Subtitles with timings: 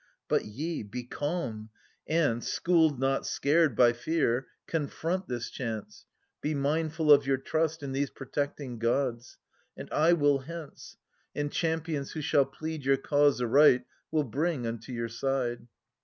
[0.27, 1.69] But ye, be calm,
[2.07, 6.07] and, schooled not scared by fear, Confront this chance,
[6.41, 9.37] be mindful of your trust In these protecting gods.
[9.77, 10.97] And I will hence,
[11.35, 15.67] And champions who shall plead your cause aright ^Vill bring unto your side.